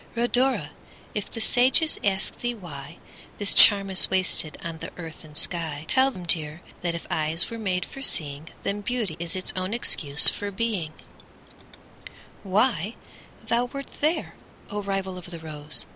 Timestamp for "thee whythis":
2.39-3.53